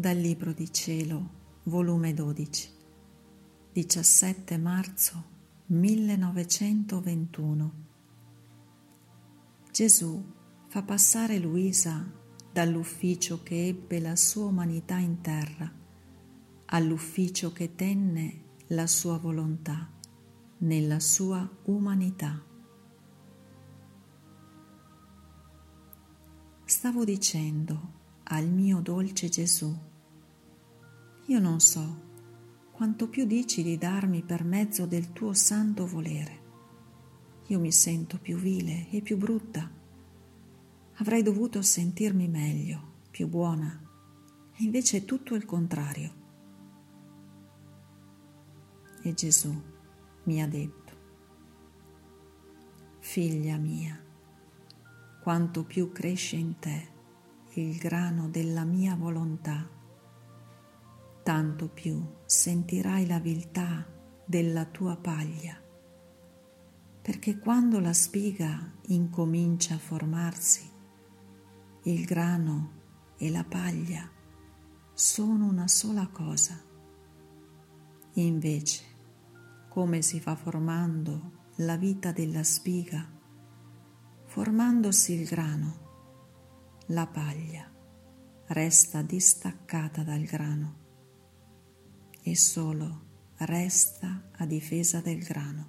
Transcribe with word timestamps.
Dal 0.00 0.16
Libro 0.16 0.54
di 0.54 0.72
Cielo, 0.72 1.58
volume 1.64 2.14
12, 2.14 2.70
17 3.74 4.56
marzo 4.56 5.24
1921. 5.66 7.72
Gesù 9.70 10.24
fa 10.68 10.82
passare 10.84 11.38
Luisa 11.38 12.10
dall'ufficio 12.50 13.42
che 13.42 13.66
ebbe 13.66 14.00
la 14.00 14.16
sua 14.16 14.46
umanità 14.46 14.96
in 14.96 15.20
terra 15.20 15.70
all'ufficio 16.64 17.52
che 17.52 17.74
tenne 17.74 18.44
la 18.68 18.86
sua 18.86 19.18
volontà 19.18 19.86
nella 20.60 20.98
sua 20.98 21.46
umanità. 21.64 22.42
Stavo 26.64 27.04
dicendo 27.04 27.98
al 28.22 28.48
mio 28.48 28.80
dolce 28.80 29.28
Gesù, 29.28 29.88
io 31.30 31.38
non 31.38 31.60
so 31.60 32.08
quanto 32.72 33.08
più 33.08 33.24
dici 33.24 33.62
di 33.62 33.78
darmi 33.78 34.22
per 34.22 34.42
mezzo 34.42 34.84
del 34.84 35.12
tuo 35.12 35.32
santo 35.32 35.86
volere. 35.86 36.38
Io 37.46 37.60
mi 37.60 37.70
sento 37.70 38.18
più 38.18 38.36
vile 38.36 38.90
e 38.90 39.00
più 39.00 39.16
brutta. 39.16 39.70
Avrei 40.94 41.22
dovuto 41.22 41.62
sentirmi 41.62 42.26
meglio, 42.26 43.04
più 43.12 43.28
buona, 43.28 43.80
e 44.56 44.64
invece 44.64 44.98
è 44.98 45.04
tutto 45.04 45.36
il 45.36 45.44
contrario. 45.44 46.14
E 49.02 49.14
Gesù 49.14 49.54
mi 50.24 50.42
ha 50.42 50.48
detto, 50.48 50.92
figlia 52.98 53.56
mia, 53.56 53.96
quanto 55.22 55.62
più 55.62 55.92
cresce 55.92 56.34
in 56.34 56.58
te 56.58 56.88
il 57.54 57.76
grano 57.76 58.28
della 58.28 58.64
mia 58.64 58.96
volontà, 58.96 59.78
tanto 61.30 61.68
più 61.68 62.04
sentirai 62.26 63.06
la 63.06 63.20
viltà 63.20 63.86
della 64.26 64.64
tua 64.64 64.96
paglia, 64.96 65.56
perché 67.00 67.38
quando 67.38 67.78
la 67.78 67.92
spiga 67.92 68.72
incomincia 68.86 69.74
a 69.74 69.78
formarsi, 69.78 70.68
il 71.84 72.04
grano 72.04 72.72
e 73.16 73.30
la 73.30 73.44
paglia 73.44 74.10
sono 74.92 75.46
una 75.46 75.68
sola 75.68 76.08
cosa. 76.08 76.60
Invece, 78.14 78.82
come 79.68 80.02
si 80.02 80.18
fa 80.18 80.34
formando 80.34 81.52
la 81.58 81.76
vita 81.76 82.10
della 82.10 82.42
spiga, 82.42 83.08
formandosi 84.24 85.12
il 85.12 85.28
grano, 85.28 85.78
la 86.86 87.06
paglia 87.06 87.70
resta 88.46 89.02
distaccata 89.02 90.02
dal 90.02 90.22
grano 90.22 90.79
e 92.22 92.36
solo 92.36 93.08
resta 93.38 94.30
a 94.36 94.46
difesa 94.46 95.00
del 95.00 95.22
grano. 95.22 95.68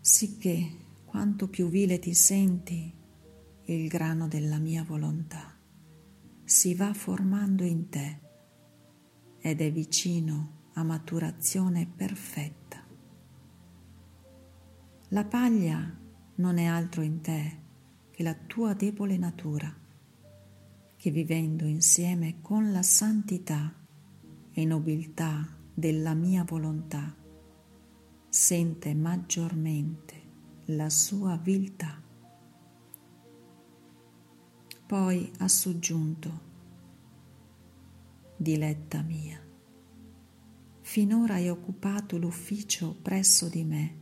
Sicché 0.00 0.86
quanto 1.04 1.48
più 1.48 1.68
vile 1.68 1.98
ti 1.98 2.14
senti, 2.14 2.92
il 3.64 3.88
grano 3.88 4.28
della 4.28 4.58
mia 4.58 4.82
volontà 4.82 5.54
si 6.44 6.74
va 6.74 6.94
formando 6.94 7.64
in 7.64 7.88
te 7.90 8.18
ed 9.38 9.60
è 9.60 9.70
vicino 9.70 10.70
a 10.74 10.82
maturazione 10.82 11.86
perfetta. 11.86 12.82
La 15.08 15.24
paglia 15.24 15.96
non 16.36 16.58
è 16.58 16.64
altro 16.64 17.02
in 17.02 17.20
te 17.20 17.58
che 18.10 18.22
la 18.22 18.34
tua 18.34 18.74
debole 18.74 19.16
natura, 19.16 19.72
che 20.96 21.10
vivendo 21.10 21.64
insieme 21.66 22.40
con 22.40 22.72
la 22.72 22.82
santità 22.82 23.77
e 24.58 24.64
nobiltà 24.64 25.46
della 25.72 26.14
mia 26.14 26.42
volontà, 26.42 27.14
sente 28.28 28.92
maggiormente 28.92 30.22
la 30.66 30.90
sua 30.90 31.36
viltà. 31.36 32.02
Poi 34.84 35.30
ha 35.38 35.46
soggiunto, 35.46 36.40
diletta 38.36 39.02
mia, 39.02 39.40
finora 40.80 41.34
hai 41.34 41.48
occupato 41.48 42.18
l'ufficio 42.18 42.96
presso 43.00 43.48
di 43.48 43.62
me 43.62 43.96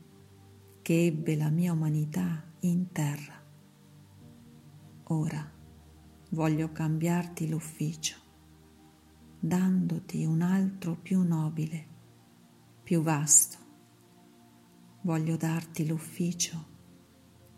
che 0.80 1.04
ebbe 1.04 1.36
la 1.36 1.50
mia 1.50 1.72
umanità 1.72 2.42
in 2.60 2.92
terra 2.92 3.36
Ora 5.08 5.48
voglio 6.30 6.72
cambiarti 6.72 7.48
l'ufficio, 7.48 8.16
dandoti 9.38 10.24
un 10.24 10.40
altro 10.42 10.96
più 10.96 11.22
nobile, 11.22 11.86
più 12.82 13.02
vasto. 13.02 13.58
Voglio 15.02 15.36
darti 15.36 15.86
l'ufficio 15.86 16.74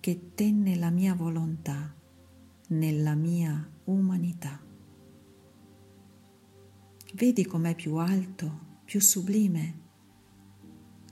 che 0.00 0.32
tenne 0.34 0.76
la 0.76 0.90
mia 0.90 1.14
volontà 1.14 1.94
nella 2.68 3.14
mia 3.14 3.68
umanità. 3.84 4.60
Vedi 7.14 7.46
com'è 7.46 7.74
più 7.74 7.96
alto, 7.96 8.80
più 8.84 9.00
sublime. 9.00 9.86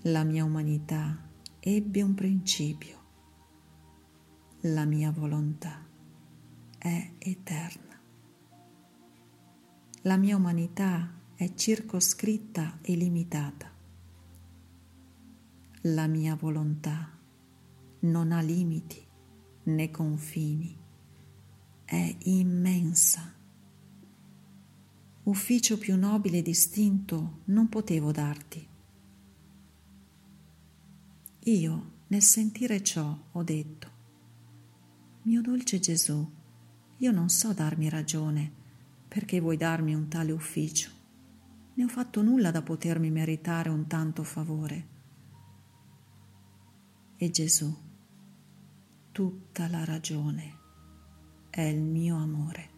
La 0.02 0.24
mia 0.24 0.44
umanità 0.44 1.28
ebbe 1.58 2.02
un 2.02 2.14
principio, 2.14 3.04
la 4.60 4.84
mia 4.84 5.10
volontà 5.10 5.84
è 6.78 7.12
eterna. 7.18 7.85
La 10.06 10.16
mia 10.16 10.36
umanità 10.36 11.12
è 11.34 11.52
circoscritta 11.54 12.78
e 12.80 12.94
limitata. 12.94 13.68
La 15.80 16.06
mia 16.06 16.36
volontà 16.36 17.10
non 18.02 18.30
ha 18.30 18.40
limiti 18.40 19.04
né 19.64 19.90
confini, 19.90 20.78
è 21.84 22.16
immensa. 22.20 23.34
Ufficio 25.24 25.76
più 25.76 25.96
nobile 25.96 26.38
e 26.38 26.42
distinto 26.42 27.40
non 27.46 27.68
potevo 27.68 28.12
darti. 28.12 28.64
Io, 31.40 31.92
nel 32.06 32.22
sentire 32.22 32.80
ciò, 32.80 33.24
ho 33.32 33.42
detto, 33.42 33.90
mio 35.22 35.42
dolce 35.42 35.80
Gesù, 35.80 36.32
io 36.96 37.10
non 37.10 37.28
so 37.28 37.52
darmi 37.52 37.88
ragione 37.88 38.64
perché 39.16 39.40
vuoi 39.40 39.56
darmi 39.56 39.94
un 39.94 40.08
tale 40.08 40.30
ufficio. 40.30 40.90
Ne 41.72 41.84
ho 41.84 41.88
fatto 41.88 42.20
nulla 42.20 42.50
da 42.50 42.60
potermi 42.60 43.10
meritare 43.10 43.70
un 43.70 43.86
tanto 43.86 44.22
favore. 44.22 44.88
E 47.16 47.30
Gesù, 47.30 47.74
tutta 49.12 49.68
la 49.68 49.86
ragione 49.86 50.58
è 51.48 51.62
il 51.62 51.80
mio 51.80 52.18
amore, 52.18 52.70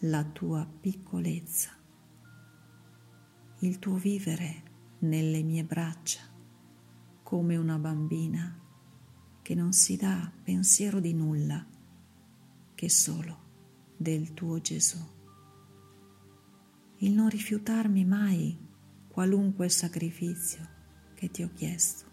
la 0.00 0.24
tua 0.24 0.66
piccolezza, 0.66 1.70
il 3.60 3.78
tuo 3.78 3.94
vivere 3.94 4.62
nelle 4.98 5.42
mie 5.42 5.64
braccia 5.64 6.20
come 7.22 7.56
una 7.56 7.78
bambina 7.78 8.60
che 9.40 9.54
non 9.54 9.72
si 9.72 9.96
dà 9.96 10.30
pensiero 10.42 11.00
di 11.00 11.14
nulla 11.14 11.66
che 12.74 12.90
solo 12.90 13.42
del 14.02 14.34
tuo 14.34 14.60
Gesù. 14.60 14.98
Il 16.98 17.12
non 17.12 17.28
rifiutarmi 17.28 18.04
mai 18.04 18.58
qualunque 19.08 19.68
sacrificio 19.68 20.58
che 21.14 21.30
ti 21.30 21.42
ho 21.42 21.50
chiesto. 21.54 22.10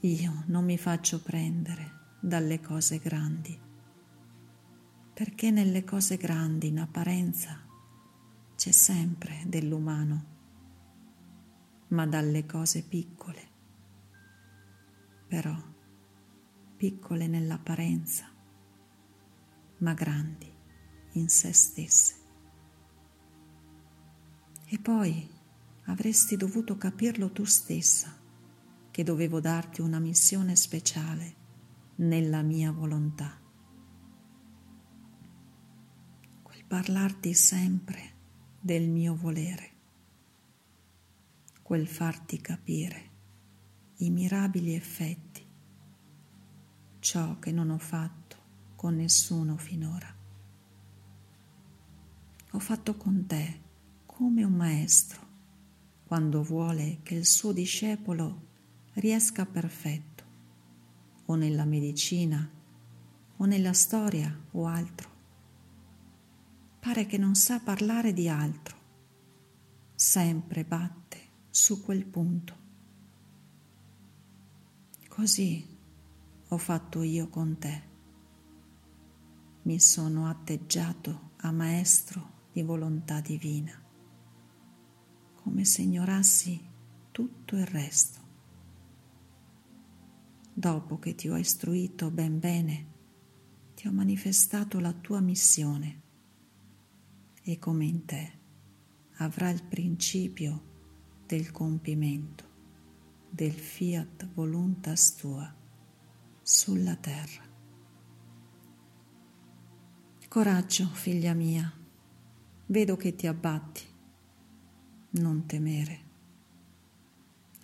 Io 0.00 0.42
non 0.46 0.64
mi 0.64 0.76
faccio 0.76 1.22
prendere 1.22 2.16
dalle 2.20 2.60
cose 2.60 2.98
grandi, 2.98 3.58
perché 5.14 5.50
nelle 5.50 5.84
cose 5.84 6.16
grandi 6.16 6.68
in 6.68 6.80
apparenza 6.80 7.60
c'è 8.56 8.70
sempre 8.72 9.44
dell'umano, 9.46 10.24
ma 11.88 12.06
dalle 12.06 12.44
cose 12.44 12.82
piccole 12.82 13.52
però 15.34 15.56
piccole 16.76 17.26
nell'apparenza, 17.26 18.30
ma 19.84 19.92
grandi 19.92 20.50
in 21.12 21.28
se 21.28 21.52
stesse. 21.52 22.14
E 24.64 24.78
poi 24.78 25.30
avresti 25.84 26.36
dovuto 26.38 26.78
capirlo 26.78 27.30
tu 27.30 27.44
stessa, 27.44 28.16
che 28.90 29.02
dovevo 29.02 29.40
darti 29.40 29.82
una 29.82 29.98
missione 29.98 30.56
speciale 30.56 31.42
nella 31.96 32.40
mia 32.40 32.72
volontà. 32.72 33.38
Quel 36.42 36.64
parlarti 36.64 37.34
sempre 37.34 38.12
del 38.58 38.88
mio 38.88 39.14
volere, 39.14 39.72
quel 41.62 41.86
farti 41.86 42.40
capire 42.40 43.10
i 43.96 44.08
mirabili 44.08 44.74
effetti 44.74 45.46
ciò 47.00 47.38
che 47.38 47.52
non 47.52 47.68
ho 47.68 47.78
fatto 47.78 48.23
con 48.84 48.96
nessuno 48.96 49.56
finora. 49.56 50.14
Ho 52.50 52.58
fatto 52.58 52.96
con 52.96 53.24
te 53.24 53.60
come 54.04 54.44
un 54.44 54.52
maestro 54.52 55.26
quando 56.04 56.42
vuole 56.42 56.98
che 57.02 57.14
il 57.14 57.24
suo 57.24 57.52
discepolo 57.52 58.48
riesca 58.96 59.46
perfetto, 59.46 60.24
o 61.24 61.34
nella 61.34 61.64
medicina, 61.64 62.46
o 63.38 63.44
nella 63.46 63.72
storia 63.72 64.38
o 64.50 64.66
altro. 64.66 65.08
Pare 66.78 67.06
che 67.06 67.16
non 67.16 67.36
sa 67.36 67.60
parlare 67.60 68.12
di 68.12 68.28
altro, 68.28 68.76
sempre 69.94 70.62
batte 70.62 71.20
su 71.48 71.82
quel 71.82 72.04
punto. 72.04 72.56
Così 75.08 75.66
ho 76.48 76.58
fatto 76.58 77.00
io 77.00 77.30
con 77.30 77.56
te. 77.56 77.92
Mi 79.64 79.80
sono 79.80 80.28
atteggiato 80.28 81.30
a 81.36 81.50
maestro 81.50 82.48
di 82.52 82.62
volontà 82.62 83.20
divina, 83.20 83.72
come 85.36 85.64
se 85.64 85.80
ignorassi 85.80 86.62
tutto 87.10 87.56
il 87.56 87.64
resto. 87.64 88.20
Dopo 90.52 90.98
che 90.98 91.14
ti 91.14 91.30
ho 91.30 91.36
istruito 91.38 92.10
ben 92.10 92.38
bene, 92.38 92.86
ti 93.74 93.86
ho 93.88 93.92
manifestato 93.92 94.80
la 94.80 94.92
tua 94.92 95.20
missione 95.20 96.02
e 97.42 97.58
come 97.58 97.86
in 97.86 98.04
te 98.04 98.32
avrà 99.16 99.48
il 99.48 99.62
principio 99.62 100.72
del 101.26 101.50
compimento 101.50 102.44
del 103.30 103.54
fiat 103.54 104.28
voluntas 104.34 105.14
tua 105.16 105.52
sulla 106.42 106.96
terra. 106.96 107.43
Coraggio, 110.34 110.88
figlia 110.88 111.32
mia, 111.32 111.72
vedo 112.66 112.96
che 112.96 113.14
ti 113.14 113.28
abbatti, 113.28 113.84
non 115.10 115.46
temere. 115.46 116.00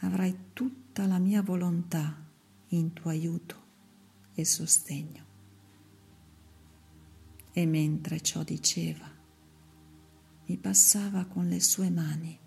Avrai 0.02 0.52
tutta 0.52 1.04
la 1.08 1.18
mia 1.18 1.42
volontà 1.42 2.24
in 2.68 2.92
tuo 2.92 3.10
aiuto 3.10 3.56
e 4.34 4.44
sostegno. 4.44 5.24
E 7.50 7.66
mentre 7.66 8.20
ciò 8.20 8.44
diceva, 8.44 9.10
mi 10.46 10.56
passava 10.56 11.24
con 11.24 11.48
le 11.48 11.58
sue 11.58 11.90
mani 11.90 12.38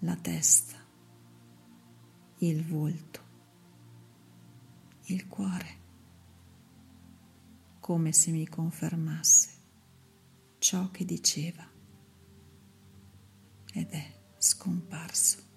la 0.00 0.16
testa, 0.16 0.76
il 2.40 2.62
volto, 2.62 3.20
il 5.04 5.26
cuore, 5.28 5.78
come 7.80 8.12
se 8.12 8.30
mi 8.30 8.46
confermasse 8.46 9.48
ciò 10.58 10.90
che 10.90 11.04
diceva 11.04 11.66
ed 13.72 13.90
è 13.90 14.20
scomparso. 14.38 15.49